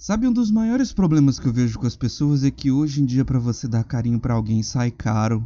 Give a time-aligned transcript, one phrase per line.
[0.00, 3.04] Sabe, um dos maiores problemas que eu vejo com as pessoas é que hoje em
[3.04, 5.44] dia para você dar carinho para alguém sai caro.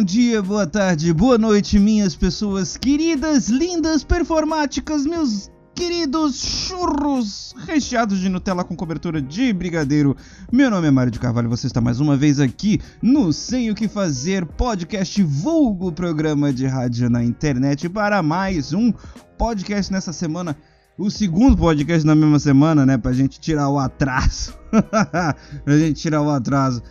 [0.00, 8.18] Bom dia, boa tarde, boa noite, minhas pessoas queridas, lindas, performáticas, meus queridos churros recheados
[8.18, 10.16] de Nutella com cobertura de brigadeiro.
[10.50, 13.74] Meu nome é Mário de Carvalho você está mais uma vez aqui no Sem o
[13.74, 18.90] que Fazer, podcast vulgo programa de rádio na internet para mais um
[19.36, 20.56] podcast nessa semana.
[20.96, 22.96] O segundo podcast na mesma semana, né?
[22.96, 24.54] Pra gente tirar o atraso.
[25.62, 26.82] pra gente tirar o atraso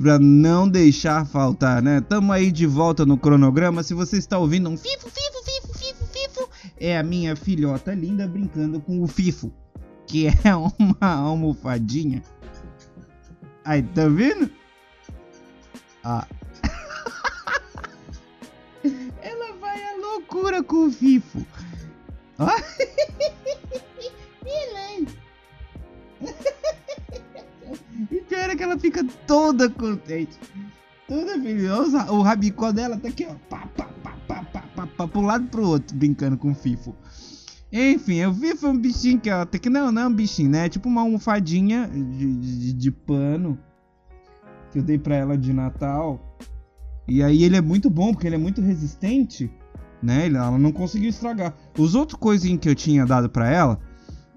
[0.00, 2.00] para não deixar faltar, né?
[2.00, 3.82] Tamo aí de volta no cronograma.
[3.82, 8.26] Se você está ouvindo um fifo, fifo, fifo, fifo, fifo, é a minha filhota linda
[8.26, 9.52] brincando com o fifo,
[10.06, 12.22] que é uma almofadinha.
[13.62, 14.50] Aí, tá vendo?
[16.02, 16.26] Ah.
[19.20, 21.46] Ela vai à loucura com o fifo.
[22.38, 22.48] Ó.
[28.60, 30.38] que ela fica toda contente.
[31.08, 31.70] Toda feliz.
[32.10, 33.34] O rabicó dela tá aqui, ó.
[33.48, 36.94] Pá, pá, pá, pá, pá, pá, pá, pro lado pro outro, brincando com o Fifo.
[37.72, 40.50] Enfim, o Fifo é um bichinho que, ó, tem que não, não é um bichinho,
[40.50, 40.66] né?
[40.66, 43.58] É tipo uma almofadinha de, de, de pano
[44.70, 46.36] que eu dei pra ela de Natal.
[47.08, 49.50] E aí ele é muito bom, porque ele é muito resistente,
[50.02, 50.26] né?
[50.26, 51.54] Ela não conseguiu estragar.
[51.78, 53.80] Os outros coisinhos que eu tinha dado pra ela,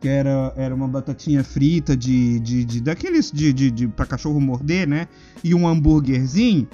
[0.04, 4.38] que era, era uma batatinha frita de, de, de daqueles de, de, de para cachorro
[4.38, 5.08] morder, né?
[5.42, 6.68] E um hambúrguerzinho.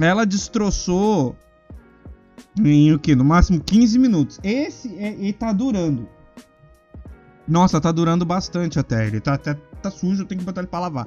[0.00, 1.36] Ela destroçou
[2.58, 3.14] em o que?
[3.14, 4.40] No máximo 15 minutos.
[4.42, 6.08] Esse é, tá durando.
[7.46, 9.06] Nossa, tá durando bastante até.
[9.06, 11.06] Ele tá tá sujo, eu tenho que botar ele pra lavar.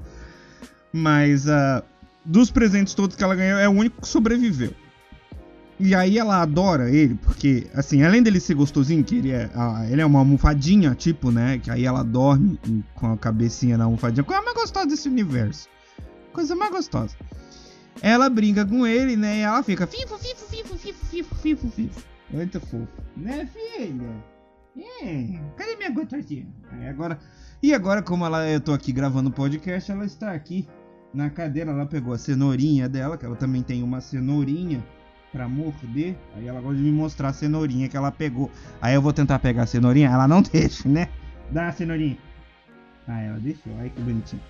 [0.93, 1.83] Mas uh,
[2.23, 4.73] dos presentes todos que ela ganhou, é o único que sobreviveu.
[5.85, 9.49] E aí ela adora ele, porque, assim, além dele ser gostosinho, que ele é,
[9.91, 11.59] ele é uma almofadinha, tipo, né?
[11.59, 12.57] Que aí ela dorme
[12.95, 14.23] com a cabecinha na almofadinha.
[14.23, 15.67] Coisa mais gostosa desse universo.
[16.31, 17.17] Coisa mais gostosa.
[18.01, 19.39] Ela brinca com ele, né?
[19.39, 22.03] E ela fica fifo, fifo, fifo, fifo, fifo, fifo, fifo.
[22.31, 22.87] Muito fofo.
[23.17, 24.23] Né, filha?
[25.01, 25.37] É.
[25.57, 26.47] Cadê minha gostosinha?
[26.71, 27.19] Aí agora...
[27.61, 30.65] E agora, como ela, eu tô aqui gravando o podcast, ela está aqui
[31.13, 31.71] na cadeira.
[31.71, 34.81] Ela pegou a cenourinha dela, que ela também tem uma cenourinha
[35.33, 36.15] pra morder.
[36.35, 38.49] Aí ela gosta de me mostrar a cenourinha que ela pegou.
[38.79, 41.09] Aí eu vou tentar pegar a cenourinha, ela não deixa, né?
[41.51, 42.17] Dá a cenourinha.
[43.07, 43.73] Ah, ela deixou.
[43.79, 44.41] Ai que bonitinho.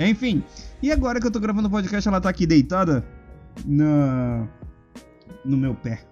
[0.00, 0.42] Enfim,
[0.82, 3.04] e agora que eu tô gravando o podcast, ela tá aqui deitada
[3.64, 4.48] na...
[5.44, 6.02] no meu pé.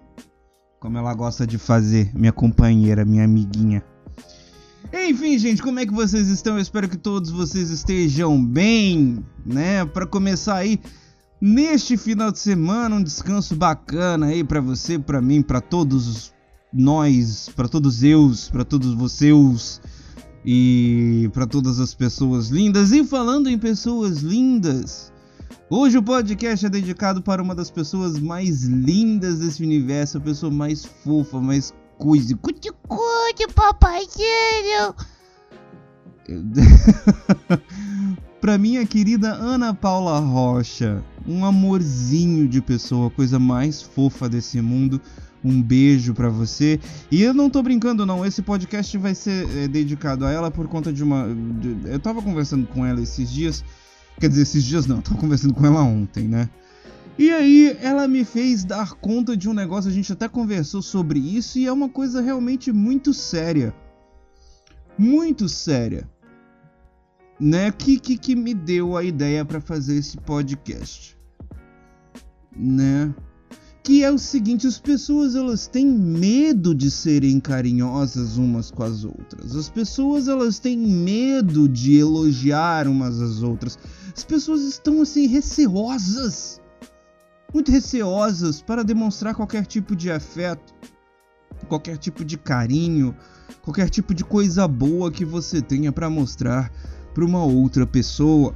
[0.79, 3.83] Como ela gosta de fazer, minha companheira, minha amiguinha.
[4.93, 6.55] Enfim, gente, como é que vocês estão?
[6.55, 9.85] Eu espero que todos vocês estejam bem, né?
[9.85, 10.79] Para começar aí,
[11.41, 16.31] neste final de semana, um descanso bacana aí para você, para mim, para todos
[16.71, 19.81] nós, para todos eus, para todos vocês
[20.45, 22.91] e para todas as pessoas lindas.
[22.91, 25.11] E falando em pessoas lindas,
[25.69, 30.51] hoje o podcast é dedicado para uma das pessoas mais lindas desse universo, a pessoa
[30.51, 32.37] mais fofa, mais coisa.
[32.37, 34.95] Cuti-cuti, papaizinho!
[38.39, 44.61] pra minha querida Ana Paula Rocha, um amorzinho de pessoa, a coisa mais fofa desse
[44.61, 45.01] mundo.
[45.43, 46.79] Um beijo para você.
[47.09, 50.67] E eu não tô brincando não, esse podcast vai ser é, dedicado a ela por
[50.67, 51.27] conta de uma
[51.59, 53.63] de, eu tava conversando com ela esses dias,
[54.19, 56.47] quer dizer, esses dias não, tava conversando com ela ontem, né?
[57.17, 61.19] E aí ela me fez dar conta de um negócio, a gente até conversou sobre
[61.19, 63.73] isso e é uma coisa realmente muito séria.
[64.97, 66.07] Muito séria
[67.41, 71.17] né, que, que, que me deu a ideia para fazer esse podcast,
[72.55, 73.11] né?
[73.83, 79.03] Que é o seguinte, as pessoas elas têm medo de serem carinhosas umas com as
[79.03, 79.55] outras.
[79.55, 83.79] As pessoas elas têm medo de elogiar umas às outras.
[84.15, 86.61] As pessoas estão assim receosas,
[87.51, 90.75] muito receosas para demonstrar qualquer tipo de afeto,
[91.67, 93.15] qualquer tipo de carinho,
[93.63, 96.71] qualquer tipo de coisa boa que você tenha para mostrar
[97.13, 98.53] para uma outra pessoa.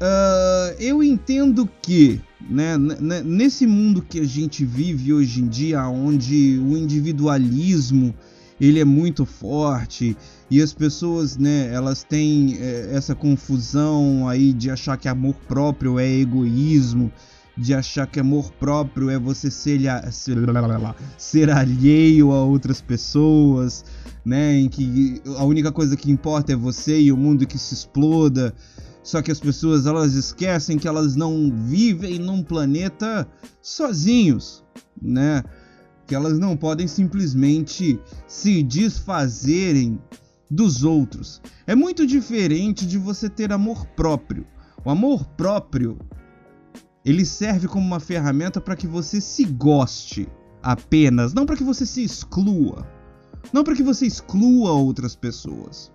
[0.00, 2.76] Uh, eu entendo que, né,
[3.24, 8.14] nesse mundo que a gente vive hoje em dia, onde o individualismo
[8.60, 10.16] ele é muito forte
[10.50, 15.98] e as pessoas, né, elas têm é, essa confusão aí de achar que amor próprio
[15.98, 17.10] é egoísmo,
[17.60, 19.80] de achar que amor próprio é você ser,
[21.18, 23.84] ser, alheio a outras pessoas,
[24.24, 24.56] né?
[24.58, 28.54] Em que a única coisa que importa é você e o mundo que se exploda.
[29.02, 33.28] Só que as pessoas elas esquecem que elas não vivem num planeta
[33.60, 34.64] sozinhos,
[35.00, 35.44] né?
[36.06, 40.00] Que elas não podem simplesmente se desfazerem
[40.50, 41.42] dos outros.
[41.66, 44.46] É muito diferente de você ter amor próprio.
[44.82, 45.98] O amor próprio
[47.04, 50.28] ele serve como uma ferramenta para que você se goste
[50.62, 52.86] apenas, não para que você se exclua,
[53.52, 55.90] não para que você exclua outras pessoas.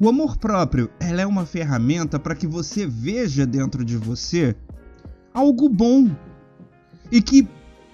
[0.00, 4.56] O amor próprio, ela é uma ferramenta para que você veja dentro de você
[5.34, 6.10] algo bom
[7.12, 7.46] e que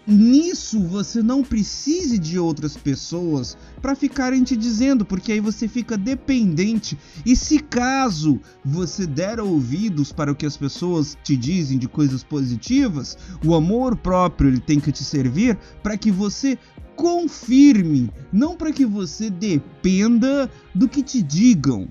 [0.07, 5.97] nisso você não precise de outras pessoas para ficarem te dizendo, porque aí você fica
[5.97, 6.97] dependente.
[7.25, 12.23] E se caso você der ouvidos para o que as pessoas te dizem de coisas
[12.23, 16.59] positivas, o amor próprio ele tem que te servir para que você
[16.95, 21.89] confirme, não para que você dependa do que te digam.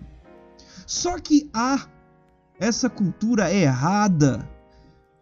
[0.87, 1.87] Só que há
[2.59, 4.47] essa cultura errada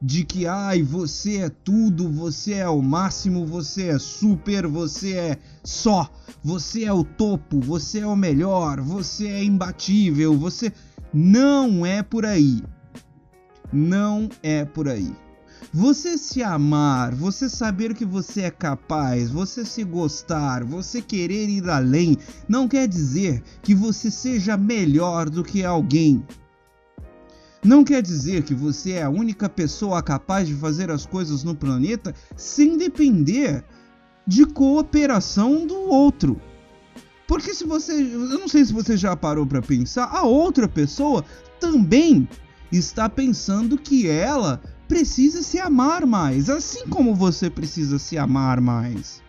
[0.05, 5.37] de que ai, você é tudo, você é o máximo, você é super, você é
[5.63, 6.11] só,
[6.43, 10.73] você é o topo, você é o melhor, você é imbatível, você
[11.13, 12.61] não é por aí.
[13.71, 15.09] Não é por aí.
[15.71, 21.69] Você se amar, você saber que você é capaz, você se gostar, você querer ir
[21.69, 26.21] além, não quer dizer que você seja melhor do que alguém.
[27.63, 31.55] Não quer dizer que você é a única pessoa capaz de fazer as coisas no
[31.55, 33.63] planeta sem depender
[34.27, 36.39] de cooperação do outro.
[37.25, 41.23] Porque se você, eu não sei se você já parou para pensar, a outra pessoa
[41.57, 42.27] também
[42.69, 49.22] está pensando que ela precisa se amar mais, assim como você precisa se amar mais.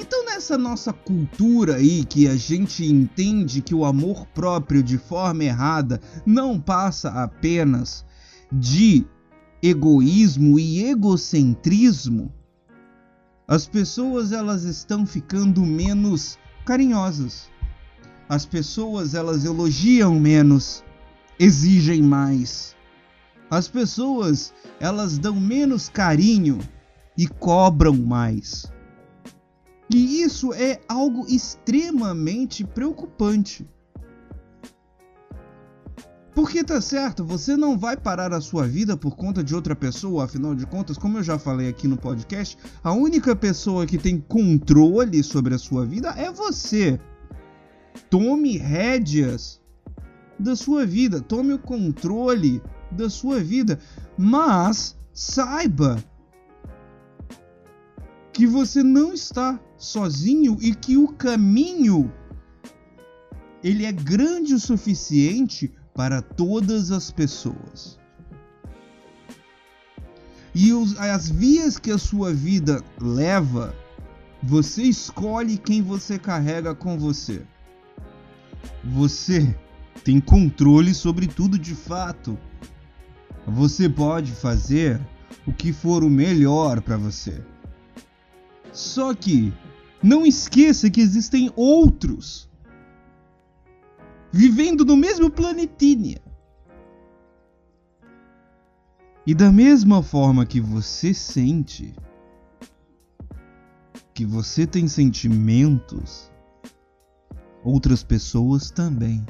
[0.00, 5.42] Então, nessa nossa cultura aí que a gente entende que o amor próprio de forma
[5.42, 8.06] errada não passa apenas
[8.52, 9.04] de
[9.60, 12.32] egoísmo e egocentrismo,
[13.48, 17.50] as pessoas elas estão ficando menos carinhosas.
[18.28, 20.84] As pessoas elas elogiam menos,
[21.40, 22.76] exigem mais.
[23.50, 26.60] As pessoas elas dão menos carinho
[27.16, 28.70] e cobram mais.
[29.90, 33.66] E isso é algo extremamente preocupante.
[36.34, 40.24] Porque tá certo, você não vai parar a sua vida por conta de outra pessoa,
[40.24, 44.20] afinal de contas, como eu já falei aqui no podcast, a única pessoa que tem
[44.20, 47.00] controle sobre a sua vida é você.
[48.08, 49.60] Tome rédeas
[50.38, 52.62] da sua vida, tome o controle
[52.92, 53.80] da sua vida,
[54.16, 55.96] mas saiba
[58.32, 62.12] que você não está sozinho e que o caminho
[63.62, 67.98] ele é grande o suficiente para todas as pessoas.
[70.54, 73.74] E os, as vias que a sua vida leva,
[74.42, 77.42] você escolhe quem você carrega com você.
[78.84, 79.54] Você
[80.04, 82.38] tem controle sobre tudo de fato.
[83.46, 85.00] Você pode fazer
[85.46, 87.42] o que for o melhor para você.
[88.72, 89.52] Só que
[90.02, 92.48] não esqueça que existem outros
[94.30, 96.18] vivendo no mesmo planetinha.
[99.26, 101.94] E da mesma forma que você sente,
[104.14, 106.32] que você tem sentimentos,
[107.62, 109.24] outras pessoas também.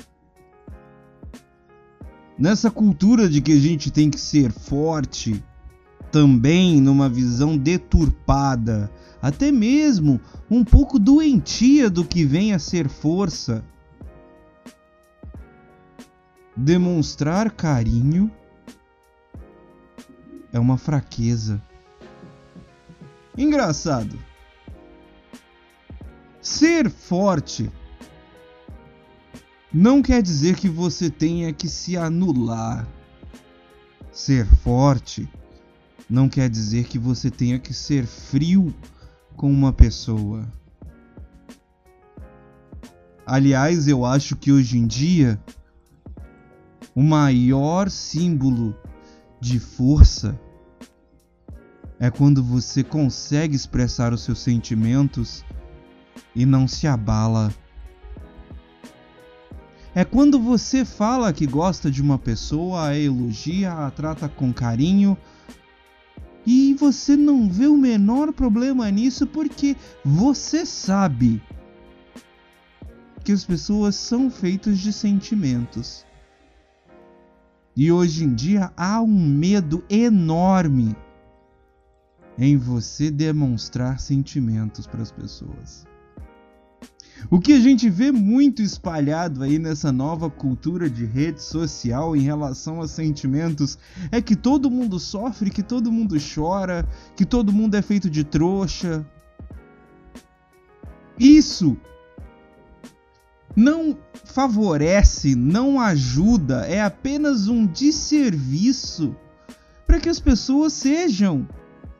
[2.38, 5.42] Nessa cultura de que a gente tem que ser forte,
[6.12, 8.88] também numa visão deturpada
[9.20, 10.20] até mesmo
[10.50, 13.64] um pouco doentia do que vem a ser força.
[16.56, 18.30] Demonstrar carinho
[20.52, 21.62] é uma fraqueza.
[23.36, 24.18] Engraçado.
[26.40, 27.70] Ser forte
[29.72, 32.88] não quer dizer que você tenha que se anular.
[34.10, 35.28] Ser forte
[36.08, 38.74] não quer dizer que você tenha que ser frio
[39.38, 40.44] com uma pessoa.
[43.24, 45.40] Aliás, eu acho que hoje em dia
[46.92, 48.76] o maior símbolo
[49.40, 50.38] de força
[52.00, 55.44] é quando você consegue expressar os seus sentimentos
[56.34, 57.54] e não se abala.
[59.94, 65.16] É quando você fala que gosta de uma pessoa, a elogia, a trata com carinho.
[66.50, 71.42] E você não vê o menor problema nisso porque você sabe
[73.22, 76.06] que as pessoas são feitas de sentimentos.
[77.76, 80.96] E hoje em dia há um medo enorme
[82.38, 85.87] em você demonstrar sentimentos para as pessoas.
[87.30, 92.20] O que a gente vê muito espalhado aí nessa nova cultura de rede social em
[92.20, 93.78] relação a sentimentos
[94.10, 98.24] é que todo mundo sofre, que todo mundo chora, que todo mundo é feito de
[98.24, 99.04] trouxa.
[101.18, 101.76] Isso
[103.56, 109.16] não favorece, não ajuda, é apenas um desserviço
[109.86, 111.48] para que as pessoas sejam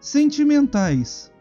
[0.00, 1.32] sentimentais.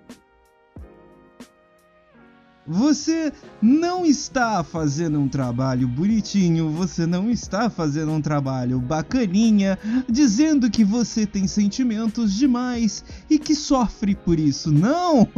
[2.68, 3.32] Você
[3.62, 10.84] não está fazendo um trabalho bonitinho, você não está fazendo um trabalho bacaninha, dizendo que
[10.84, 14.72] você tem sentimentos demais e que sofre por isso.
[14.72, 15.28] Não!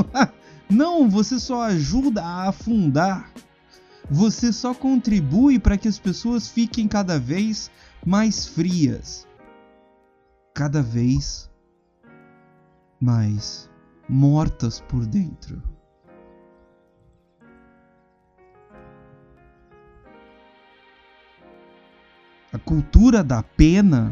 [0.72, 3.32] Não, você só ajuda a afundar.
[4.08, 7.72] Você só contribui para que as pessoas fiquem cada vez
[8.06, 9.28] mais frias.
[10.54, 11.50] Cada vez
[13.00, 13.70] mas
[14.08, 15.62] mortas por dentro.
[22.52, 24.12] A cultura da pena,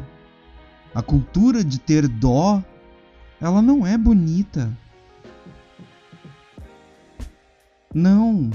[0.94, 2.63] a cultura de ter dó,
[3.41, 4.72] ela não é bonita.
[7.94, 8.51] Não.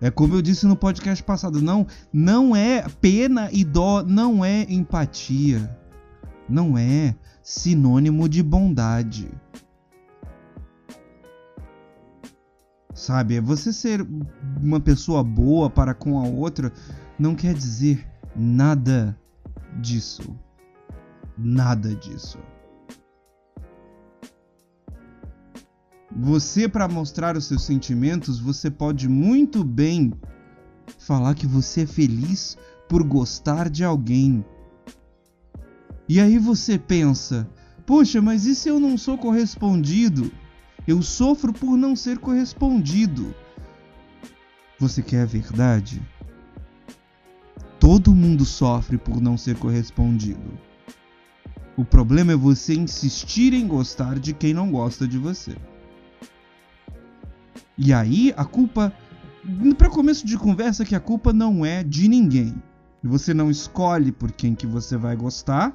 [0.00, 4.62] É como eu disse no podcast passado, não, não é pena e dó, não é
[4.68, 5.78] empatia.
[6.48, 9.28] Não é sinônimo de bondade.
[12.94, 14.06] Sabe, você ser
[14.62, 16.72] uma pessoa boa para com a outra
[17.18, 19.18] não quer dizer nada
[19.80, 20.36] disso.
[21.36, 22.38] Nada disso.
[26.18, 30.12] Você, para mostrar os seus sentimentos, você pode muito bem
[30.98, 32.56] falar que você é feliz
[32.88, 34.44] por gostar de alguém
[36.08, 37.48] e aí você pensa:
[37.84, 40.30] poxa, mas e se eu não sou correspondido?
[40.86, 43.34] Eu sofro por não ser correspondido.
[44.78, 46.00] Você quer a verdade?
[47.86, 50.58] Todo mundo sofre por não ser correspondido.
[51.76, 55.56] O problema é você insistir em gostar de quem não gosta de você.
[57.78, 58.92] E aí a culpa,
[59.78, 62.60] para começo de conversa, que a culpa não é de ninguém.
[63.04, 65.72] Você não escolhe por quem que você vai gostar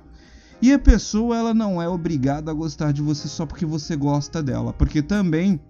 [0.61, 4.43] e a pessoa ela não é obrigada a gostar de você só porque você gosta
[4.43, 5.61] dela, porque também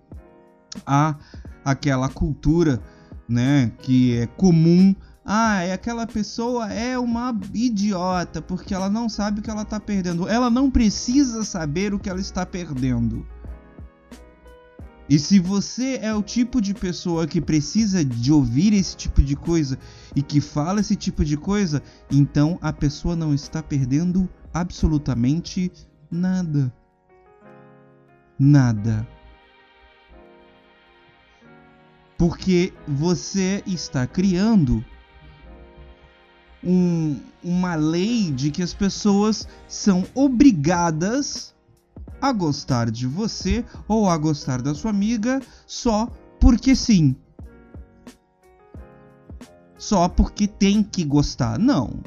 [0.87, 1.15] há
[1.63, 2.81] aquela cultura,
[3.29, 9.39] né, que é comum ah, é aquela pessoa é uma idiota porque ela não sabe
[9.39, 10.27] o que ela está perdendo.
[10.27, 13.25] Ela não precisa saber o que ela está perdendo.
[15.07, 19.35] E se você é o tipo de pessoa que precisa de ouvir esse tipo de
[19.35, 19.77] coisa
[20.15, 25.71] e que fala esse tipo de coisa, então a pessoa não está perdendo absolutamente
[26.09, 26.73] nada.
[28.39, 29.05] Nada.
[32.17, 34.83] Porque você está criando
[36.63, 41.53] um, uma lei de que as pessoas são obrigadas
[42.21, 46.07] a gostar de você ou a gostar da sua amiga só
[46.39, 47.15] porque sim.
[49.77, 51.57] Só porque tem que gostar.
[51.57, 52.01] Não.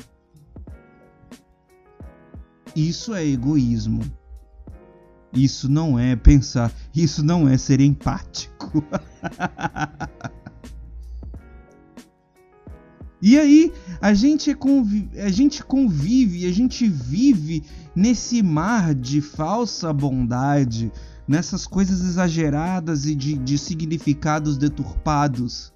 [2.76, 4.02] Isso é egoísmo.
[5.32, 8.84] Isso não é pensar, isso não é ser empático.
[13.26, 17.62] e aí, a gente, convive, a gente convive, a gente vive
[17.97, 20.93] nesse mar de falsa bondade,
[21.26, 25.73] nessas coisas exageradas e de, de significados deturpados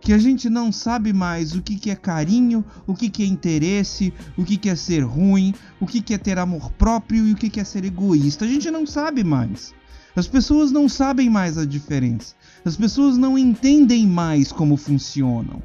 [0.00, 3.26] que a gente não sabe mais o que, que é carinho, o que, que é
[3.26, 7.32] interesse, o que, que é ser ruim, o que, que é ter amor próprio e
[7.32, 8.44] o que, que é ser egoísta.
[8.44, 9.74] A gente não sabe mais.
[10.14, 12.36] As pessoas não sabem mais a diferença.
[12.64, 15.60] As pessoas não entendem mais como funcionam.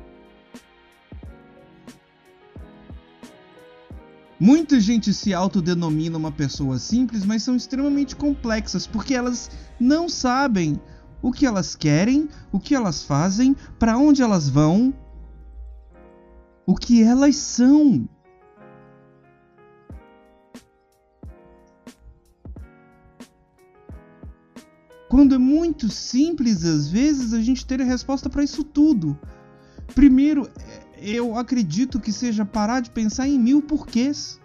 [4.45, 10.81] Muita gente se autodenomina uma pessoa simples, mas são extremamente complexas porque elas não sabem
[11.21, 14.93] o que elas querem, o que elas fazem, para onde elas vão,
[16.65, 18.05] o que elas são.
[25.07, 29.17] Quando é muito simples, às vezes, a gente ter a resposta para isso tudo.
[29.95, 30.50] Primeiro,
[31.03, 34.39] eu acredito que seja parar de pensar em mil porquês.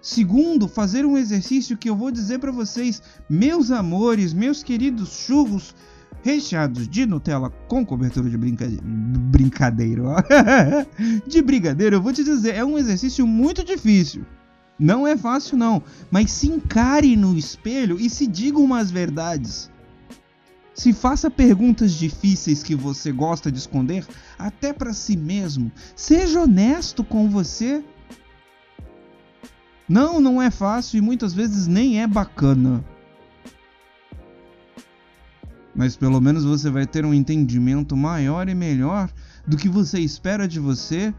[0.00, 5.74] Segundo, fazer um exercício que eu vou dizer para vocês, meus amores, meus queridos churros
[6.22, 10.16] recheados de Nutella com cobertura de brincadeira, ó.
[11.26, 14.24] de brigadeiro, eu vou te dizer, é um exercício muito difícil.
[14.78, 19.70] Não é fácil não, mas se encare no espelho e se diga umas verdades.
[20.74, 24.06] Se faça perguntas difíceis que você gosta de esconder,
[24.38, 25.70] até para si mesmo.
[25.94, 27.84] Seja honesto com você.
[29.86, 32.82] Não, não é fácil e muitas vezes nem é bacana.
[35.74, 39.10] Mas pelo menos você vai ter um entendimento maior e melhor
[39.46, 41.12] do que você espera de você.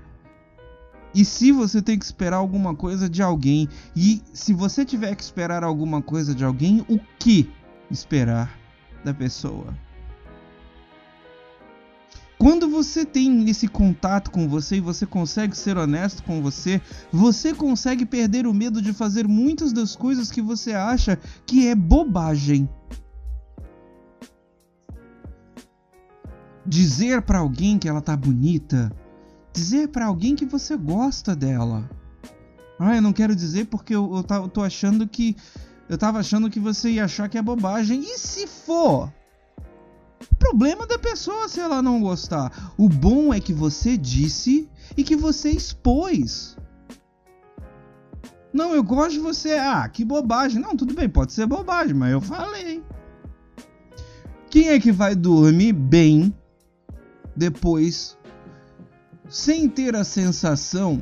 [1.14, 5.22] E se você tem que esperar alguma coisa de alguém, e se você tiver que
[5.22, 7.52] esperar alguma coisa de alguém, o que
[7.92, 8.63] esperar
[9.04, 9.74] da pessoa?
[12.44, 17.54] Quando você tem esse contato com você e você consegue ser honesto com você, você
[17.54, 22.68] consegue perder o medo de fazer muitas das coisas que você acha que é bobagem.
[26.66, 28.92] Dizer para alguém que ela tá bonita,
[29.54, 31.90] dizer para alguém que você gosta dela.
[32.78, 35.38] Ah, eu não quero dizer porque eu, eu, eu tô achando que
[35.94, 38.02] eu tava achando que você ia achar que é bobagem.
[38.02, 39.14] E se for?
[40.40, 42.74] Problema da pessoa se ela não gostar.
[42.78, 46.58] O bom é que você disse e que você expôs.
[48.52, 49.54] Não, eu gosto de você.
[49.54, 50.60] Ah, que bobagem.
[50.60, 52.84] Não, tudo bem, pode ser bobagem, mas eu falei.
[54.50, 56.36] Quem é que vai dormir bem
[57.36, 58.18] depois,
[59.30, 61.00] sem ter a sensação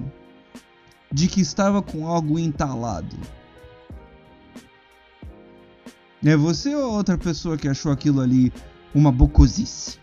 [1.09, 3.15] de que estava com algo entalado?
[6.23, 8.53] É você ou outra pessoa que achou aquilo ali
[8.93, 9.97] uma bocosice.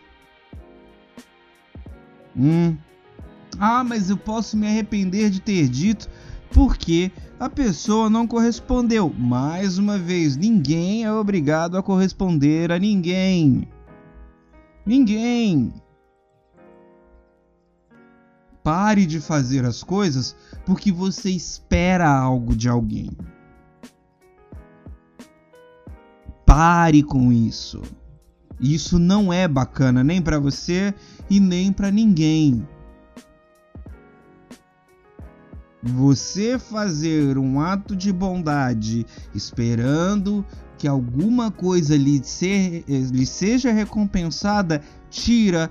[2.36, 2.76] Hum.
[3.58, 6.08] Ah, mas eu posso me arrepender de ter dito
[6.50, 9.12] porque a pessoa não correspondeu.
[9.16, 13.68] Mais uma vez, ninguém é obrigado a corresponder a ninguém.
[14.84, 15.72] Ninguém.
[18.62, 20.34] Pare de fazer as coisas
[20.66, 23.10] porque você espera algo de alguém.
[26.48, 27.82] Pare com isso.
[28.58, 30.94] Isso não é bacana nem para você
[31.28, 32.66] e nem para ninguém.
[35.82, 40.42] Você fazer um ato de bondade esperando
[40.78, 44.80] que alguma coisa lhe, ser, lhe seja recompensada
[45.10, 45.70] tira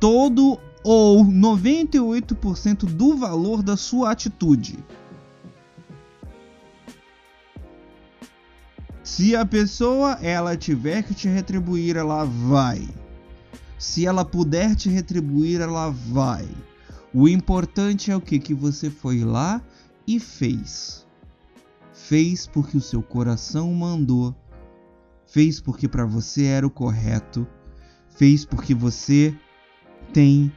[0.00, 4.84] todo ou 98% do valor da sua atitude.
[9.10, 12.86] Se a pessoa ela tiver que te retribuir, ela vai.
[13.78, 16.46] Se ela puder te retribuir, ela vai.
[17.12, 19.62] O importante é o que que você foi lá
[20.06, 21.06] e fez.
[21.90, 24.36] Fez porque o seu coração mandou.
[25.26, 27.46] Fez porque para você era o correto.
[28.10, 29.34] Fez porque você
[30.12, 30.52] tem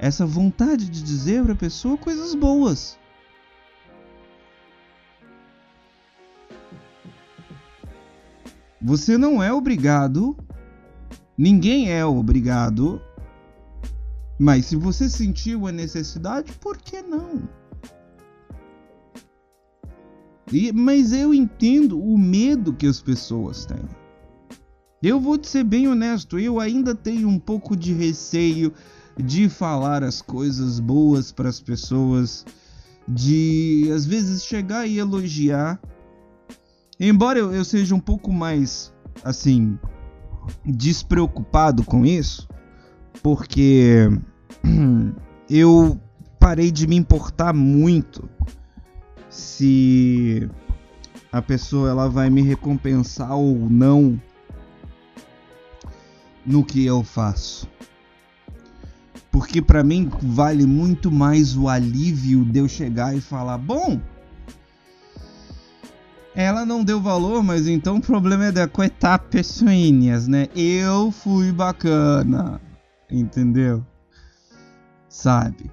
[0.00, 2.98] essa vontade de dizer para a pessoa coisas boas.
[8.80, 10.36] Você não é obrigado,
[11.36, 13.00] ninguém é obrigado,
[14.38, 17.48] mas se você sentiu a necessidade, por que não?
[20.52, 23.84] E, mas eu entendo o medo que as pessoas têm.
[25.02, 28.72] Eu vou te ser bem honesto, eu ainda tenho um pouco de receio
[29.16, 32.46] de falar as coisas boas para as pessoas,
[33.06, 35.80] de às vezes chegar e elogiar
[37.00, 39.78] Embora eu, eu seja um pouco mais, assim,
[40.64, 42.48] despreocupado com isso,
[43.22, 44.08] porque
[45.48, 46.00] eu
[46.40, 48.28] parei de me importar muito
[49.30, 50.48] se
[51.30, 54.20] a pessoa ela vai me recompensar ou não
[56.44, 57.68] no que eu faço.
[59.30, 64.00] Porque para mim vale muito mais o alívio de eu chegar e falar: "Bom,
[66.38, 70.46] ela não deu valor, mas então o problema é da coitar pessoinhas, né?
[70.54, 72.60] Eu fui bacana,
[73.10, 73.84] entendeu?
[75.08, 75.68] Sabe?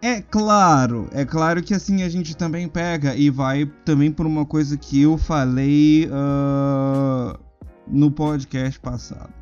[0.00, 4.46] É claro, é claro que assim a gente também pega e vai também por uma
[4.46, 7.38] coisa que eu falei uh,
[7.86, 9.34] no podcast passado,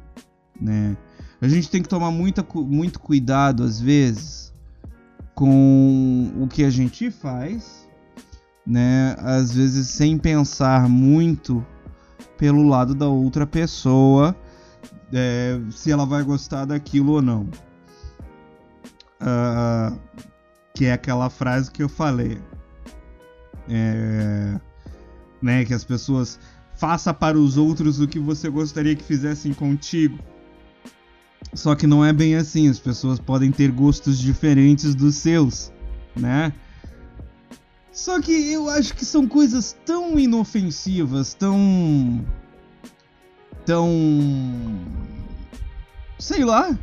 [0.61, 0.97] né?
[1.41, 4.53] A gente tem que tomar muita, muito cuidado às vezes
[5.37, 7.84] com o que a gente faz
[8.67, 9.15] né?
[9.19, 11.65] Às vezes sem pensar muito
[12.37, 14.35] pelo lado da outra pessoa,
[15.13, 17.49] é, se ela vai gostar daquilo ou não.
[19.21, 19.99] Uh,
[20.75, 22.39] que é aquela frase que eu falei.
[23.69, 24.61] É,
[25.41, 26.39] né, que as pessoas
[26.77, 30.19] faça para os outros o que você gostaria que fizessem contigo.
[31.55, 35.73] Só que não é bem assim, as pessoas podem ter gostos diferentes dos seus,
[36.17, 36.53] né?
[37.95, 42.27] Só que eu acho que são coisas tão inofensivas, tão.
[43.65, 43.89] tão.
[46.19, 46.77] sei lá,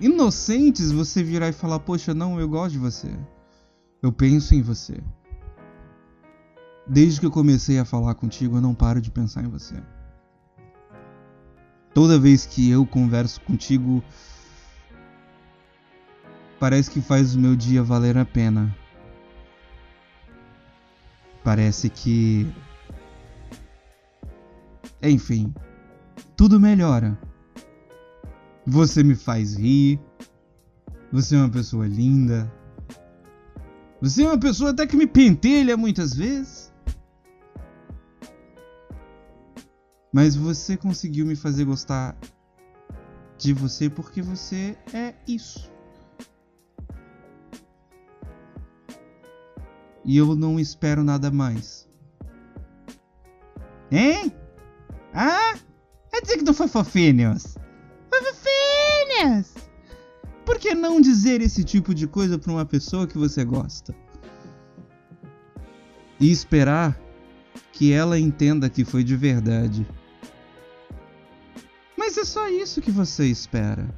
[0.00, 3.08] inocentes você virar e falar: Poxa, não, eu gosto de você.
[4.02, 5.00] Eu penso em você.
[6.84, 9.80] Desde que eu comecei a falar contigo, eu não paro de pensar em você.
[11.94, 14.02] Toda vez que eu converso contigo,
[16.58, 18.76] parece que faz o meu dia valer a pena.
[21.46, 22.44] Parece que.
[25.00, 25.54] Enfim,
[26.36, 27.16] tudo melhora.
[28.66, 30.00] Você me faz rir.
[31.12, 32.52] Você é uma pessoa linda.
[34.02, 36.74] Você é uma pessoa até que me pentelha muitas vezes.
[40.12, 42.18] Mas você conseguiu me fazer gostar
[43.38, 45.70] de você porque você é isso.
[50.06, 51.88] E eu não espero nada mais.
[53.90, 54.32] Hein?
[55.12, 55.56] Ah?
[56.12, 57.56] É dizer que não foi fofinhos?
[58.08, 59.52] Fofinhos!
[60.44, 63.92] Por que não dizer esse tipo de coisa para uma pessoa que você gosta?
[66.20, 66.96] E esperar
[67.72, 69.84] que ela entenda que foi de verdade.
[71.96, 73.92] Mas é só isso que você espera.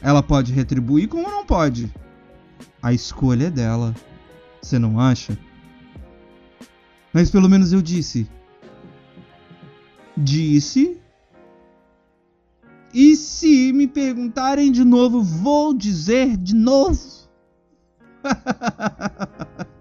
[0.00, 1.92] Ela pode retribuir como não pode.
[2.82, 3.94] A escolha é dela.
[4.60, 5.38] Você não acha?
[7.12, 8.28] Mas pelo menos eu disse.
[10.16, 11.00] Disse.
[12.92, 17.00] E se me perguntarem de novo, vou dizer de novo.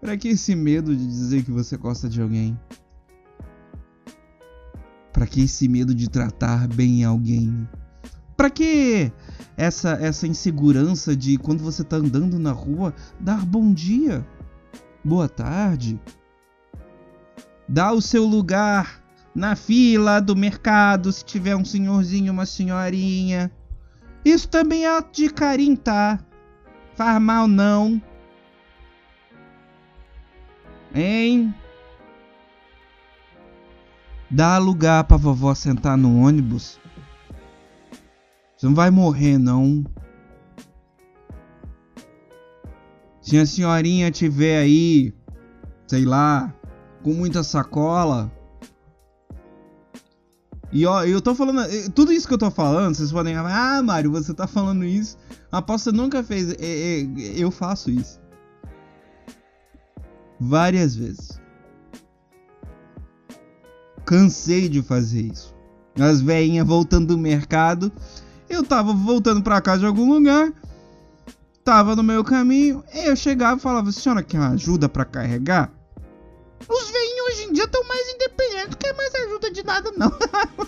[0.00, 2.58] Para que esse medo de dizer que você gosta de alguém?
[5.12, 7.68] Para que esse medo de tratar bem alguém?
[8.40, 9.12] Para que
[9.54, 14.26] essa essa insegurança de quando você tá andando na rua dar bom dia,
[15.04, 16.00] boa tarde,
[17.68, 23.52] dar o seu lugar na fila do mercado se tiver um senhorzinho, uma senhorinha.
[24.24, 26.18] Isso também é de carinho, tá?
[26.94, 28.00] Faz mal não.
[30.94, 31.54] Hein?
[34.30, 36.80] Dá lugar pra vovó sentar no ônibus
[38.60, 39.82] você não vai morrer, não.
[43.22, 45.14] Se a senhorinha tiver aí,
[45.86, 46.54] sei lá,
[47.02, 48.30] com muita sacola.
[50.70, 51.62] E ó, eu tô falando.
[51.62, 55.16] Eh, tudo isso que eu tô falando, vocês podem ah, Mário, você tá falando isso.
[55.50, 56.52] Aposto você nunca fez.
[56.58, 57.06] É, é,
[57.38, 58.20] eu faço isso.
[60.38, 61.40] Várias vezes.
[64.04, 65.54] Cansei de fazer isso.
[65.98, 67.90] As velhinhas voltando do mercado.
[68.60, 70.52] Eu tava voltando para casa de algum lugar,
[71.64, 75.72] tava no meu caminho, eu chegava e falava: Senhora, quer ajuda para carregar?
[76.68, 80.12] Os veinhos hoje em dia estão mais independentes, não quer mais ajuda de nada, não.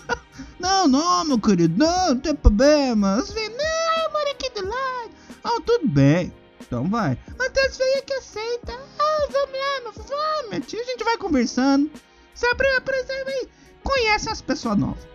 [0.59, 3.17] não, não, meu querido, não, não tem problema.
[3.21, 5.11] Os veinhos, não, eu moro aqui do lado.
[5.43, 6.33] Ah, tudo bem.
[6.61, 7.15] Então vai.
[7.39, 8.73] Até as veinhas que aceita.
[8.73, 10.17] Ah, vamos lá, meu.
[10.17, 11.91] Ah, minha tia, a gente vai conversando.
[12.33, 13.49] Você apresenta
[13.83, 15.07] conhece as pessoas novas.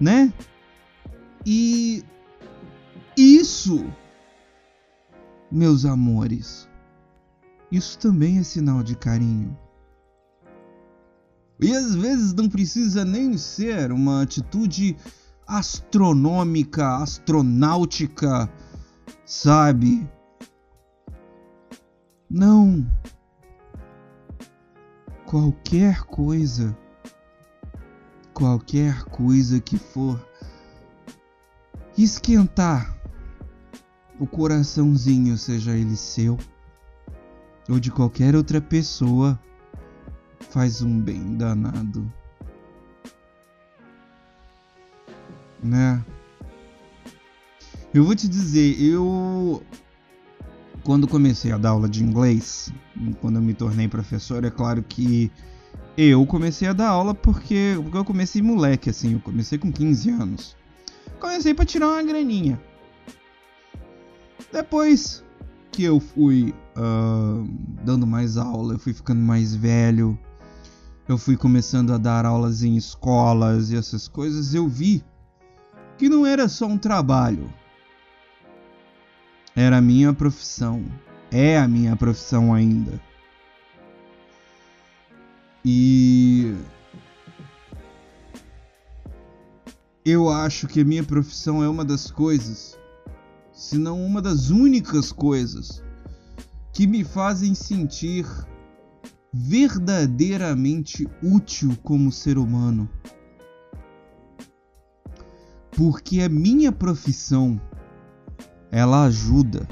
[0.00, 0.32] Né?
[1.46, 2.02] E
[3.16, 3.84] isso,
[5.50, 6.68] meus amores,
[7.70, 9.56] isso também é sinal de carinho.
[11.60, 14.96] E às vezes não precisa nem ser uma atitude
[15.46, 18.50] astronômica, astronáutica,
[19.24, 20.08] sabe?
[22.28, 22.84] Não.
[25.26, 26.76] Qualquer coisa,
[28.32, 30.18] qualquer coisa que for
[32.02, 32.96] esquentar
[34.18, 36.38] o coraçãozinho, seja ele seu
[37.68, 39.38] ou de qualquer outra pessoa,
[40.50, 42.12] faz um bem danado.
[45.62, 46.04] Né?
[47.92, 49.62] Eu vou te dizer, eu
[50.82, 52.70] quando comecei a dar aula de inglês,
[53.20, 55.32] quando eu me tornei professor, é claro que
[55.96, 60.10] eu comecei a dar aula porque, porque eu comecei moleque assim, eu comecei com 15
[60.10, 60.56] anos
[61.18, 62.60] comecei para tirar uma graninha.
[64.52, 65.24] Depois
[65.72, 67.48] que eu fui uh,
[67.82, 70.18] dando mais aula, eu fui ficando mais velho,
[71.08, 75.04] eu fui começando a dar aulas em escolas e essas coisas, eu vi
[75.98, 77.52] que não era só um trabalho.
[79.56, 80.84] Era a minha profissão.
[81.30, 83.00] É a minha profissão ainda.
[85.64, 86.54] E
[90.04, 92.78] eu acho que a minha profissão é uma das coisas,
[93.52, 95.82] se não uma das únicas coisas
[96.72, 98.26] que me fazem sentir
[99.32, 102.88] verdadeiramente útil como ser humano.
[105.70, 107.58] Porque a minha profissão
[108.70, 109.66] ela ajuda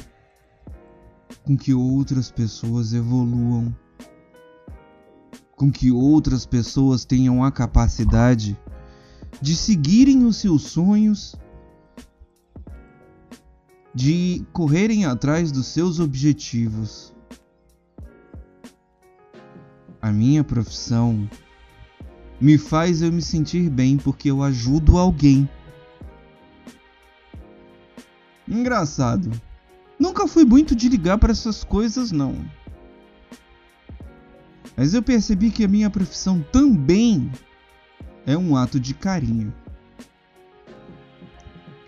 [1.45, 3.75] com que outras pessoas evoluam,
[5.57, 8.59] com que outras pessoas tenham a capacidade
[9.41, 11.35] de seguirem os seus sonhos,
[13.95, 17.15] de correrem atrás dos seus objetivos.
[20.01, 21.29] A minha profissão
[22.41, 25.49] me faz eu me sentir bem porque eu ajudo alguém.
[28.49, 29.31] Engraçado.
[29.99, 32.35] Nunca fui muito de ligar para essas coisas não.
[34.77, 37.31] Mas eu percebi que a minha profissão também
[38.27, 39.53] é um ato de carinho.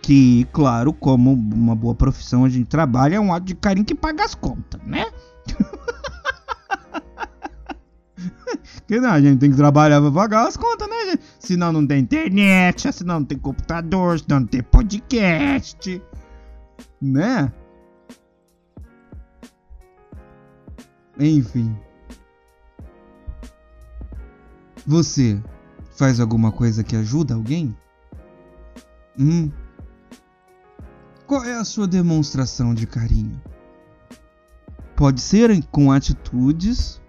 [0.02, 3.94] Que, claro, como uma boa profissão a gente trabalha, é um ato de carinho que
[3.94, 5.06] paga as contas, né?
[8.86, 11.18] que não, a gente tem que trabalhar pra pagar as contas, né?
[11.38, 16.02] Senão não tem internet, senão não tem computador, senão não tem podcast,
[17.00, 17.50] né?
[21.18, 21.74] Enfim.
[24.86, 25.40] Você
[25.94, 27.76] faz alguma coisa que ajuda alguém?
[29.18, 29.50] Hum.
[31.26, 33.40] Qual é a sua demonstração de carinho?
[34.96, 37.00] Pode ser com atitudes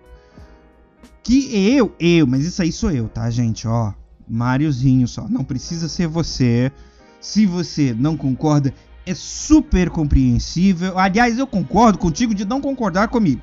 [1.21, 3.67] que eu, eu, mas isso aí sou eu, tá, gente?
[3.67, 3.93] Ó,
[4.27, 5.27] Máriozinho só.
[5.27, 6.71] Não precisa ser você.
[7.19, 8.73] Se você não concorda,
[9.05, 10.97] é super compreensível.
[10.97, 13.41] Aliás, eu concordo contigo de não concordar comigo,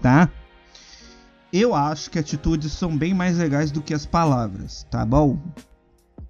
[0.00, 0.30] tá?
[1.56, 5.38] Eu acho que atitudes são bem mais legais do que as palavras, tá bom?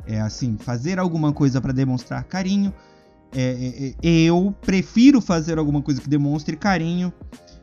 [0.07, 2.75] É assim, fazer alguma coisa para demonstrar carinho.
[3.35, 7.11] É, é, é, eu prefiro fazer alguma coisa que demonstre carinho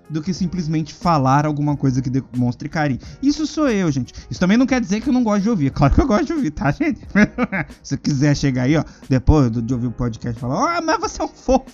[0.10, 3.00] do que simplesmente falar alguma coisa que demonstre carinho.
[3.22, 4.12] Isso sou eu, gente.
[4.28, 5.70] Isso também não quer dizer que eu não gosto de ouvir.
[5.78, 7.02] Claro que eu gosto de ouvir, tá, gente?
[7.84, 11.26] Se quiser chegar aí, ó, depois de ouvir o podcast falar, ah, mas você é
[11.26, 11.70] um fofo.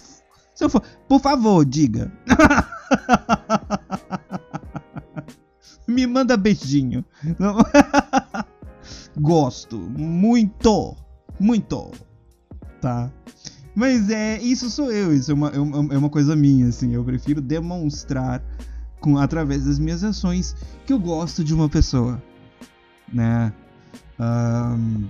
[0.54, 2.12] Se eu for, por favor, diga.
[5.88, 7.06] Me manda beijinho.
[9.20, 9.78] Gosto.
[9.78, 10.96] Muito.
[11.40, 11.92] Muito.
[12.82, 13.12] Tá?
[13.76, 16.96] Mas é, isso sou eu, isso é uma, é uma, é uma coisa minha, assim.
[16.96, 18.44] Eu prefiro demonstrar
[19.00, 22.22] com, através das minhas ações que eu gosto de uma pessoa,
[23.14, 23.54] né?
[24.20, 25.08] Um,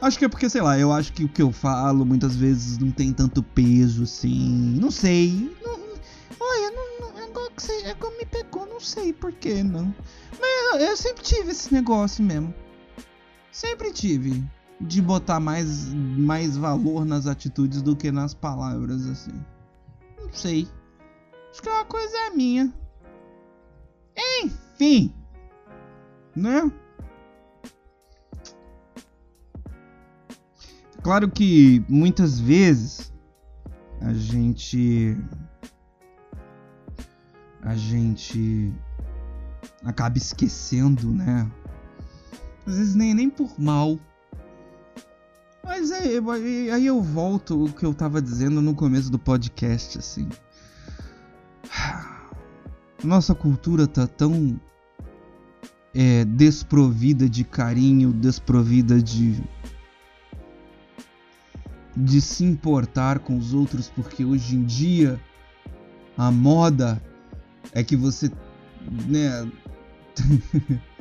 [0.00, 2.78] acho que é porque, sei lá, eu acho que o que eu falo muitas vezes
[2.78, 4.78] não tem tanto peso, assim.
[4.80, 5.52] Não sei.
[5.60, 5.72] Não,
[6.38, 6.83] olha, não,
[7.54, 9.94] que você, agora me pegou, não sei por que não.
[10.40, 12.54] Mas eu, eu sempre tive esse negócio mesmo.
[13.52, 14.44] Sempre tive
[14.80, 19.44] de botar mais, mais valor nas atitudes do que nas palavras, assim.
[20.20, 20.68] Não sei.
[21.50, 22.72] Acho que é uma coisa minha.
[24.42, 25.14] Enfim.
[26.34, 26.70] Né?
[31.02, 33.12] Claro que muitas vezes
[34.00, 35.16] a gente.
[37.64, 38.72] A gente
[39.84, 41.50] acaba esquecendo, né?
[42.66, 43.98] Às vezes nem, nem por mal
[45.64, 50.28] mas aí, aí eu volto o que eu tava dizendo no começo do podcast, assim.
[53.02, 54.60] Nossa cultura tá tão
[55.94, 59.42] é, desprovida de carinho, desprovida de
[61.96, 65.20] de se importar com os outros, porque hoje em dia
[66.18, 67.00] a moda
[67.72, 68.30] é que você,
[69.06, 69.46] né,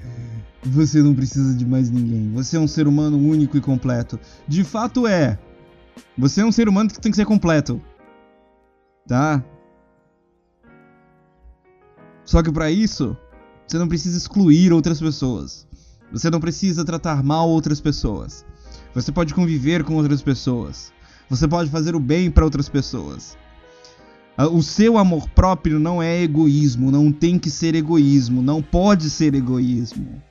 [0.66, 2.32] Você não precisa de mais ninguém.
[2.34, 4.20] Você é um ser humano único e completo.
[4.48, 5.38] De fato é.
[6.18, 7.82] Você é um ser humano que tem que ser completo.
[9.08, 9.44] Tá?
[12.24, 13.18] Só que para isso,
[13.68, 15.68] você não precisa excluir outras pessoas.
[16.12, 18.46] Você não precisa tratar mal outras pessoas.
[18.94, 20.94] Você pode conviver com outras pessoas.
[21.30, 23.38] Você pode fazer o bem para outras pessoas.
[24.36, 29.10] Ah, o seu amor próprio não é egoísmo, não tem que ser egoísmo, não pode
[29.10, 30.22] ser egoísmo.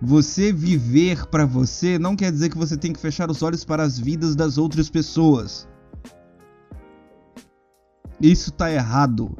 [0.00, 3.82] Você viver para você não quer dizer que você tem que fechar os olhos para
[3.82, 5.66] as vidas das outras pessoas.
[8.20, 9.36] Isso está errado.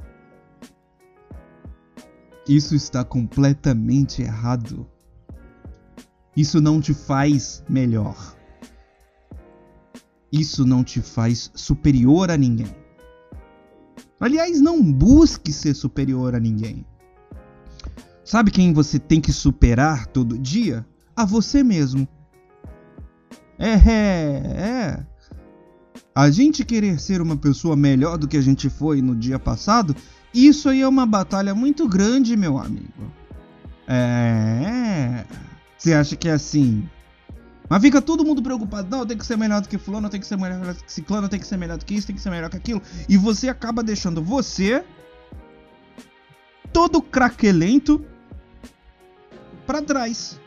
[2.48, 4.88] Isso está completamente errado.
[6.34, 8.37] Isso não te faz melhor.
[10.32, 12.74] Isso não te faz superior a ninguém.
[14.20, 16.84] Aliás, não busque ser superior a ninguém.
[18.24, 20.84] Sabe quem você tem que superar todo dia?
[21.16, 22.06] A você mesmo.
[23.58, 23.86] É, é,
[24.56, 25.06] é.
[26.14, 29.94] A gente querer ser uma pessoa melhor do que a gente foi no dia passado,
[30.34, 33.10] isso aí é uma batalha muito grande, meu amigo.
[33.86, 35.24] É.
[35.78, 36.88] Você acha que é assim?
[37.68, 38.88] Mas fica todo mundo preocupado.
[38.88, 41.28] Não, tem que ser melhor do que fulano, tem que ser melhor do que ciclano,
[41.28, 42.82] tem que ser melhor do que isso, tem que ser melhor que aquilo.
[43.08, 44.84] E você acaba deixando você
[46.72, 48.04] todo craquelento
[49.66, 50.40] para trás.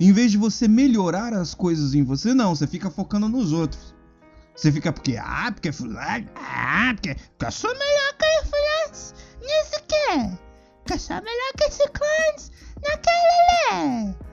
[0.00, 3.94] Em vez de você melhorar as coisas em você, não, você fica focando nos outros.
[4.54, 9.84] Você fica porque, ah, porque fulano, ah, porque, porque eu sou melhor que fulano, nisso
[9.86, 10.36] que,
[10.84, 12.50] que eu sou melhor que clãs,
[12.82, 14.27] naquele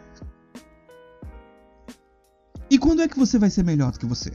[2.69, 4.31] E quando é que você vai ser melhor do que você?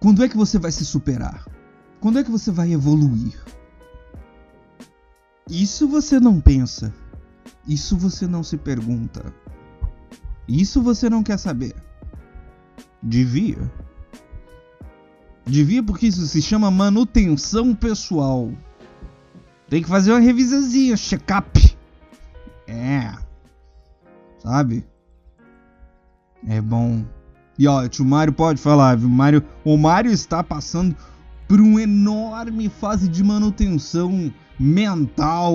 [0.00, 1.46] Quando é que você vai se superar?
[2.00, 3.38] Quando é que você vai evoluir?
[5.48, 6.92] Isso você não pensa.
[7.68, 9.32] Isso você não se pergunta.
[10.48, 11.74] Isso você não quer saber.
[13.02, 13.70] Devia.
[15.44, 18.50] Devia porque isso se chama manutenção pessoal.
[19.68, 21.76] Tem que fazer uma revisazinha, check-up.
[22.66, 23.29] É.
[24.42, 24.84] Sabe?
[26.46, 27.04] É bom.
[27.58, 29.08] E ó, o Mário pode falar, viu?
[29.08, 30.96] Mário, o Mário está passando
[31.46, 35.54] por uma enorme fase de manutenção mental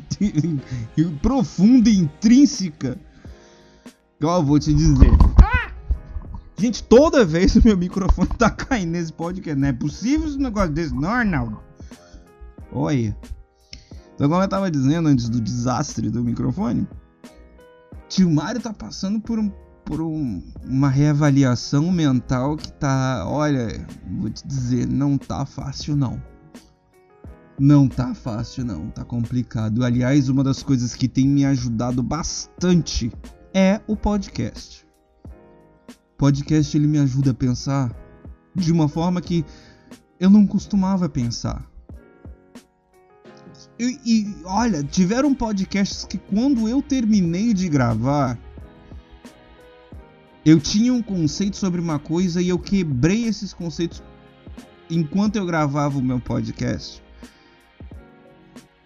[1.22, 2.98] profunda e intrínseca.
[4.22, 5.10] Ó, vou te dizer.
[6.56, 9.60] Gente, toda vez o meu microfone tá caindo nesse podcast.
[9.60, 11.58] Não é possível esse negócio desse, não, Arnaldo?
[12.72, 13.16] Olha.
[14.14, 16.86] Então, como eu tava dizendo antes do desastre do microfone,
[18.08, 19.50] tio Mário tá passando por, um,
[19.84, 23.24] por um, uma reavaliação mental que tá.
[23.26, 23.86] Olha,
[24.18, 26.22] vou te dizer, não tá fácil não.
[27.58, 29.84] Não tá fácil, não, tá complicado.
[29.84, 33.12] Aliás, uma das coisas que tem me ajudado bastante
[33.52, 34.84] é o podcast.
[35.28, 37.94] O podcast ele me ajuda a pensar
[38.54, 39.44] de uma forma que
[40.18, 41.64] eu não costumava pensar.
[43.78, 48.38] E, e olha, tiveram podcasts que quando eu terminei de gravar,
[50.44, 54.02] eu tinha um conceito sobre uma coisa e eu quebrei esses conceitos
[54.90, 57.02] enquanto eu gravava o meu podcast.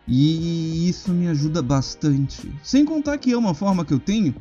[0.07, 2.51] E isso me ajuda bastante.
[2.63, 4.35] Sem contar que é uma forma que eu tenho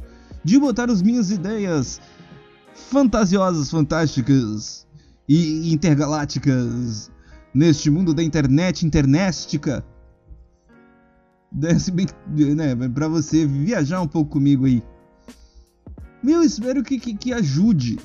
[0.43, 1.99] de botar as minhas ideias
[2.73, 4.87] fantasiosas, fantásticas
[5.27, 7.11] e intergalácticas
[7.53, 9.83] neste mundo da internet internestica.
[11.79, 12.07] Se bem
[12.55, 14.83] né, pra você viajar um pouco comigo aí.
[16.23, 17.99] Eu espero que, que, que ajude,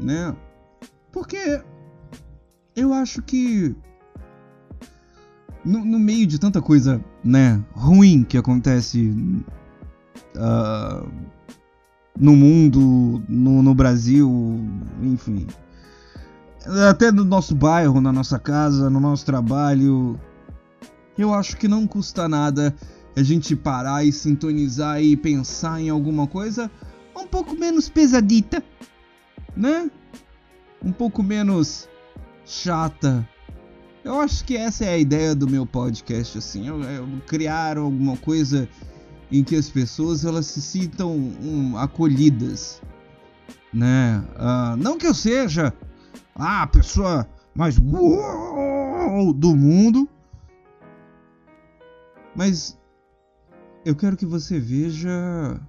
[0.00, 0.34] né?
[1.12, 1.62] Porque
[2.74, 3.74] eu acho que
[5.64, 9.14] no, no, meio de tanta coisa, né, ruim que acontece
[10.36, 11.08] uh,
[12.18, 14.28] no mundo, no, no Brasil,
[15.02, 15.46] enfim.
[16.88, 20.18] Até no nosso bairro, na nossa casa, no nosso trabalho.
[21.18, 22.74] Eu acho que não custa nada
[23.14, 26.70] a gente parar e sintonizar e pensar em alguma coisa
[27.16, 28.62] um pouco menos pesadita,
[29.56, 29.90] né?
[30.82, 31.88] Um pouco menos
[32.46, 33.28] chata,
[34.08, 38.16] eu acho que essa é a ideia do meu podcast, assim, eu, eu criar alguma
[38.16, 38.68] coisa
[39.30, 42.80] em que as pessoas elas se sintam um, acolhidas,
[43.70, 44.24] né?
[44.36, 45.74] Uh, não que eu seja
[46.34, 50.08] a pessoa mais do mundo,
[52.38, 52.78] mas
[53.84, 55.60] eu quero que você veja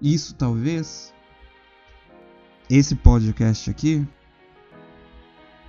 [0.00, 1.14] isso, talvez.
[2.68, 4.04] Esse podcast aqui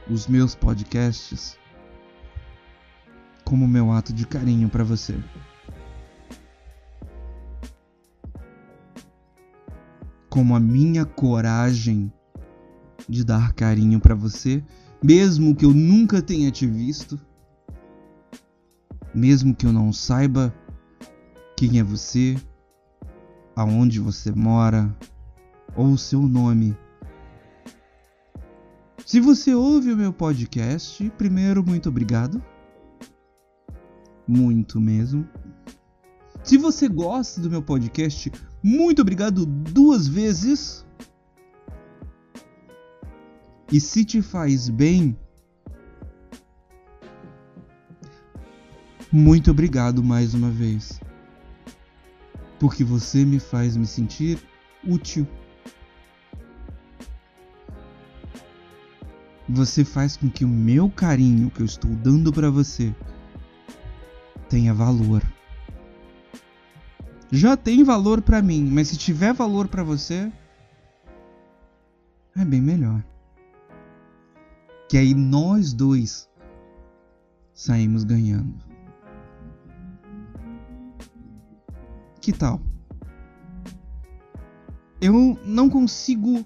[0.10, 1.60] os meus podcasts
[3.46, 5.16] como meu ato de carinho para você.
[10.28, 12.12] Como a minha coragem
[13.08, 14.64] de dar carinho para você,
[15.04, 17.22] mesmo que eu nunca tenha te visto,
[19.14, 20.53] mesmo que eu não saiba
[21.55, 22.36] quem é você,
[23.55, 24.95] aonde você mora
[25.76, 26.76] ou o seu nome.
[29.05, 32.43] Se você ouve o meu podcast, primeiro, muito obrigado.
[34.28, 35.28] Muito mesmo.
[36.43, 40.86] Se você gosta do meu podcast, muito obrigado duas vezes.
[43.72, 45.18] E se te faz bem,
[49.16, 50.99] muito obrigado mais uma vez.
[52.59, 54.39] Porque você me faz me sentir
[54.84, 55.28] útil.
[59.47, 62.91] Você faz com que o meu carinho que eu estou dando para você
[64.49, 65.22] tenha valor.
[67.32, 70.32] Já tem valor para mim, mas se tiver valor para você,
[72.36, 73.03] é bem melhor.
[74.89, 76.28] Que aí nós dois
[77.53, 78.72] saímos ganhando.
[82.24, 82.61] Que tal?
[85.01, 86.45] Eu não consigo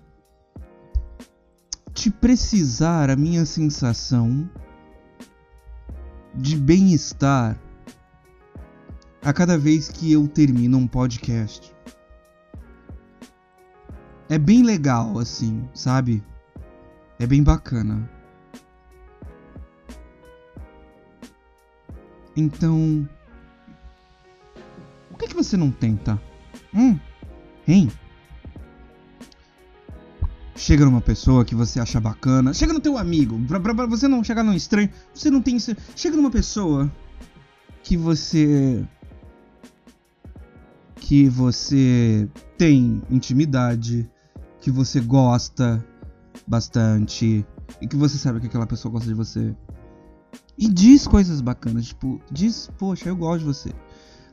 [1.94, 4.50] te precisar a minha sensação
[6.34, 7.62] de bem-estar
[9.22, 11.72] a cada vez que eu termino um podcast.
[14.30, 16.24] É bem legal, assim, sabe?
[17.20, 18.10] É bem bacana.
[22.36, 23.08] Então.
[25.18, 26.22] Por que, que você não tenta?
[26.72, 27.00] Hum?
[27.68, 27.92] Hein?
[30.56, 32.54] Chega numa pessoa que você acha bacana.
[32.54, 33.40] Chega no teu amigo.
[33.48, 34.92] Pra, pra, pra você não chegar num estranho.
[35.12, 35.58] Você não tem.
[35.96, 36.92] Chega numa pessoa
[37.82, 38.86] que você.
[40.98, 44.08] Que você tem intimidade.
[44.62, 45.84] Que você gosta
[46.46, 47.44] bastante.
[47.82, 49.56] E que você sabe que aquela pessoa gosta de você.
[50.56, 51.88] E diz coisas bacanas.
[51.88, 53.72] Tipo, diz, poxa, eu gosto de você.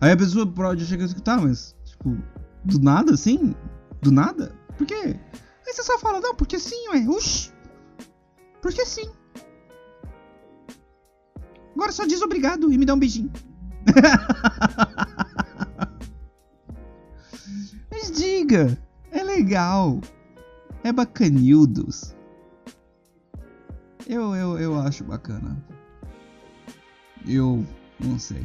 [0.05, 2.15] Aí a pessoa pode chegar e escutar, mas, tipo,
[2.63, 3.55] do nada assim?
[4.03, 4.55] Do nada?
[4.77, 5.19] Por quê?
[5.67, 7.09] Aí você só fala, não, porque sim, ué.
[7.09, 7.51] Uxi.
[8.61, 9.11] Porque sim.
[11.75, 13.33] Agora só diz obrigado e me dá um beijinho.
[17.91, 18.79] Mas diga.
[19.11, 20.03] É legal.
[20.83, 22.15] É bacanildos.
[24.07, 25.65] Eu, eu, eu acho bacana.
[27.27, 27.65] Eu
[27.99, 28.43] não sei.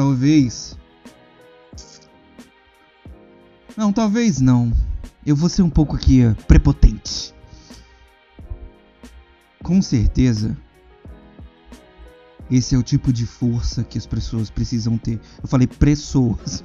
[0.00, 0.76] Talvez.
[3.76, 4.72] Não, talvez não
[5.26, 7.34] eu vou ser um pouco aqui uh, prepotente.
[9.62, 10.56] Com certeza,
[12.50, 15.20] esse é o tipo de força que as pessoas precisam ter.
[15.42, 16.64] Eu falei pessoas.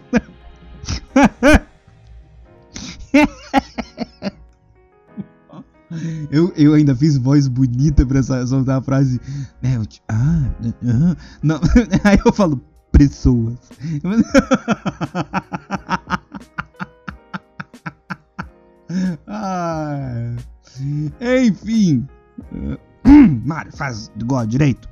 [6.31, 9.19] eu, eu ainda fiz voz bonita pra soltar a frase.
[9.61, 10.55] Né, eu, ah,
[10.87, 11.59] ah, não.
[12.05, 12.63] Aí eu falo
[12.97, 13.57] pessoas.
[19.27, 20.35] ah,
[21.19, 22.07] enfim.
[23.45, 24.89] Mário, faz igual direito.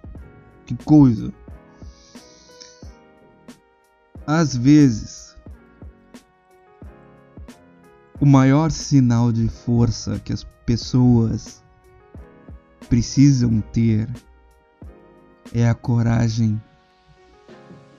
[0.66, 1.32] Que coisa.
[4.26, 5.36] Às vezes,
[8.20, 11.64] o maior sinal de força que as pessoas
[12.88, 14.10] precisam ter
[15.54, 16.62] é a coragem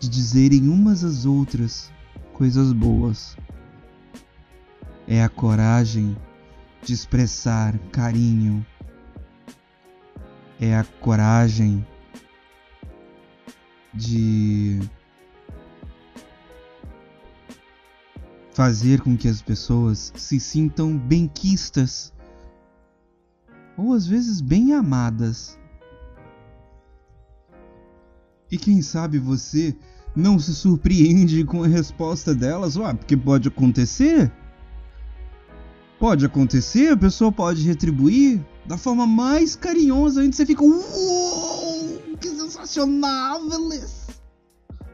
[0.05, 1.91] de dizerem umas às outras
[2.35, 3.37] coisas boas
[5.09, 6.15] é a coragem
[6.83, 8.65] de expressar carinho,
[10.61, 11.87] é a coragem
[13.95, 14.81] de
[18.53, 22.13] fazer com que as pessoas se sintam benquistas
[23.75, 25.59] ou às vezes bem amadas.
[28.51, 29.75] E quem sabe você
[30.15, 34.31] não se surpreende com a resposta delas, ué, porque pode acontecer.
[35.99, 42.29] Pode acontecer, a pessoa pode retribuir da forma mais carinhosa, ainda você fica, uou, que
[42.29, 43.41] sensacional.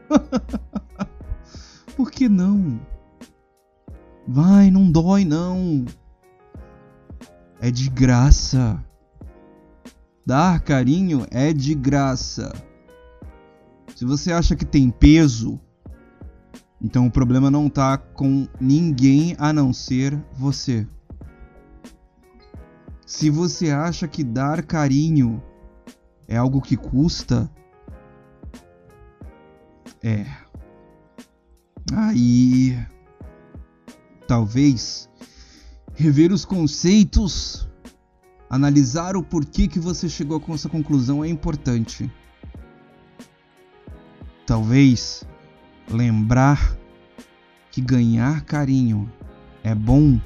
[1.95, 2.79] Por que não?
[4.27, 5.85] Vai, não dói não.
[7.59, 8.83] É de graça.
[10.25, 12.53] Dar carinho é de graça.
[14.01, 15.61] Se você acha que tem peso,
[16.81, 20.87] então o problema não tá com ninguém a não ser você.
[23.05, 25.39] Se você acha que dar carinho
[26.27, 27.47] é algo que custa,
[30.01, 30.25] é.
[31.93, 32.83] Aí.
[34.27, 35.07] Talvez
[35.93, 37.69] rever os conceitos,
[38.49, 42.11] analisar o porquê que você chegou com essa conclusão é importante.
[44.45, 45.23] Talvez
[45.89, 46.77] lembrar
[47.71, 49.11] que ganhar carinho
[49.63, 50.19] é bom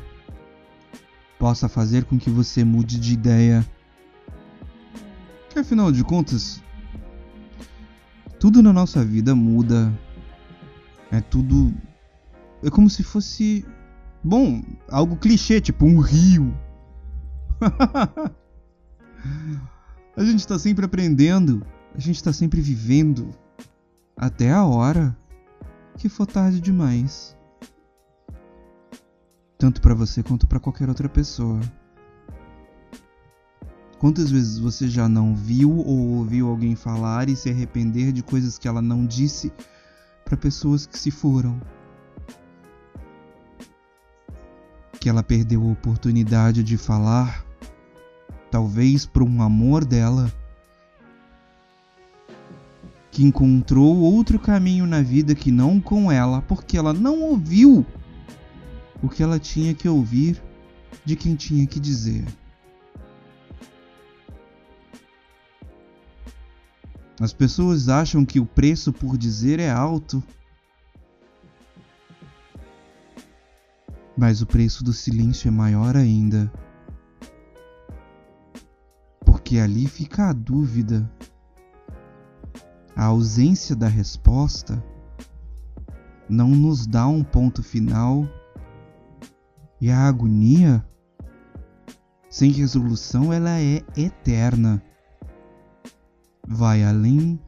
[1.38, 3.66] possa fazer com que você mude de ideia.
[5.50, 6.62] Que afinal de contas,
[8.40, 9.92] tudo na nossa vida muda.
[11.12, 11.74] É tudo.
[12.64, 13.66] É como se fosse.
[14.24, 16.54] Bom, algo clichê, tipo um rio.
[20.18, 23.30] a gente tá sempre aprendendo, a gente tá sempre vivendo.
[24.18, 25.16] Até a hora
[25.98, 27.36] que for tarde demais.
[29.58, 31.60] Tanto para você quanto para qualquer outra pessoa.
[34.00, 38.58] Quantas vezes você já não viu ou ouviu alguém falar e se arrepender de coisas
[38.58, 39.52] que ela não disse
[40.24, 41.60] para pessoas que se foram?
[45.00, 47.46] Que ela perdeu a oportunidade de falar,
[48.50, 50.32] talvez por um amor dela,
[53.16, 57.86] que encontrou outro caminho na vida que não com ela, porque ela não ouviu
[59.02, 60.44] o que ela tinha que ouvir
[61.06, 62.26] de quem tinha que dizer.
[67.18, 70.22] As pessoas acham que o preço por dizer é alto.
[74.18, 76.52] Mas o preço do silêncio é maior ainda.
[79.22, 81.10] Porque ali fica a dúvida.
[82.96, 84.84] A ausência da resposta
[86.30, 88.28] não nos dá um ponto final
[89.80, 90.84] e a agonia
[92.30, 94.82] sem resolução ela é eterna
[96.48, 97.40] vai além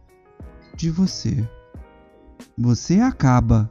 [0.75, 1.47] de você.
[2.57, 3.69] Você acaba.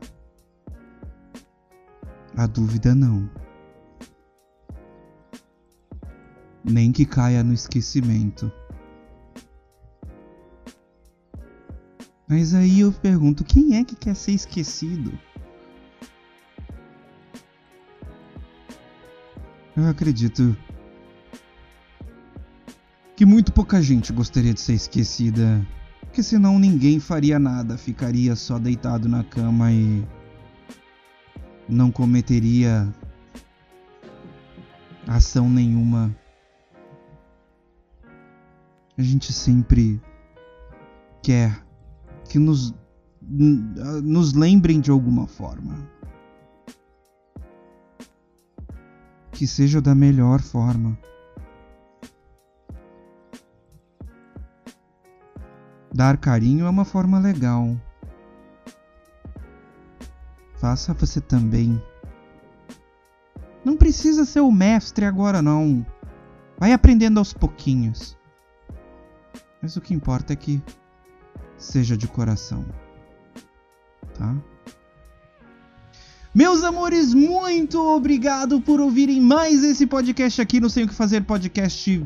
[2.37, 3.29] A dúvida não.
[6.63, 8.51] Nem que caia no esquecimento.
[12.29, 15.17] Mas aí eu pergunto: quem é que quer ser esquecido?
[19.77, 20.57] Eu acredito
[23.15, 25.67] que muito pouca gente gostaria de ser esquecida,
[26.13, 30.05] que senão ninguém faria nada, ficaria só deitado na cama e
[31.69, 32.89] não cometeria
[35.07, 36.15] ação nenhuma.
[38.99, 40.01] A gente sempre
[41.23, 41.66] quer
[42.37, 42.75] que nos
[43.23, 45.75] nos lembrem de alguma forma.
[49.33, 50.99] Que seja da melhor forma.
[55.93, 57.75] Dar carinho é uma forma legal.
[60.59, 61.83] Faça você também.
[63.65, 65.85] Não precisa ser o mestre agora, não.
[66.59, 68.17] Vai aprendendo aos pouquinhos.
[69.63, 70.63] Mas o que importa é que
[71.59, 72.65] seja de coração.
[74.15, 74.35] Tá?
[76.35, 81.23] Meus amores, muito obrigado por ouvirem mais esse podcast aqui no Sem o que Fazer
[81.23, 82.05] Podcast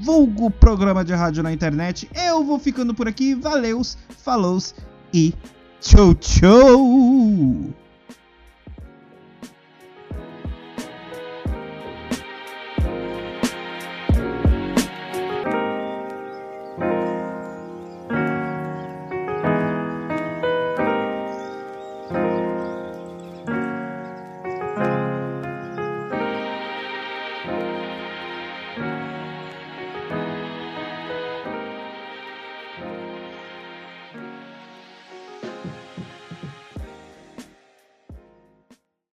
[0.00, 2.08] vulgo programa de rádio na internet.
[2.14, 3.34] Eu vou ficando por aqui.
[3.34, 4.58] Valeus, falou
[5.12, 5.32] e
[5.80, 7.87] tchau, tchau!